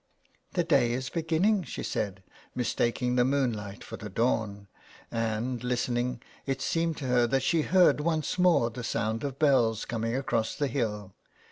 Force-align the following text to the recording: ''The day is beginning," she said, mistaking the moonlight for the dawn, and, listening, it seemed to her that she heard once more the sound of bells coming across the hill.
''The 0.55 0.67
day 0.67 0.93
is 0.93 1.09
beginning," 1.11 1.61
she 1.61 1.83
said, 1.83 2.23
mistaking 2.55 3.17
the 3.17 3.23
moonlight 3.23 3.83
for 3.83 3.97
the 3.97 4.09
dawn, 4.09 4.67
and, 5.11 5.63
listening, 5.63 6.23
it 6.47 6.59
seemed 6.59 6.97
to 6.97 7.05
her 7.05 7.27
that 7.27 7.43
she 7.43 7.61
heard 7.61 7.99
once 8.01 8.39
more 8.39 8.71
the 8.71 8.83
sound 8.83 9.23
of 9.23 9.37
bells 9.37 9.85
coming 9.85 10.15
across 10.15 10.55
the 10.55 10.65
hill. 10.69 11.13